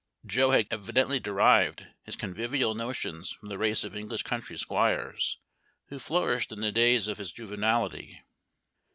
[0.25, 5.37] Joe had evidently derived his convivial notions from the race of English country squires
[5.89, 8.19] who flourished in the days of his juvenility.